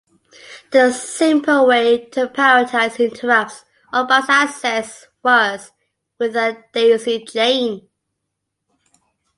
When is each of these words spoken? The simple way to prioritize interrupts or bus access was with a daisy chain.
The 0.71 0.91
simple 0.93 1.67
way 1.67 2.05
to 2.07 2.25
prioritize 2.25 2.97
interrupts 2.99 3.65
or 3.93 4.03
bus 4.07 4.25
access 4.29 5.07
was 5.21 5.73
with 6.17 6.35
a 6.35 6.57
daisy 6.73 7.23
chain. 7.23 7.87